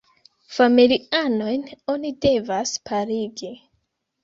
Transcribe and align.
Familianojn 0.53 1.67
oni 1.95 2.13
devas 2.27 2.75
parigi. 2.91 3.55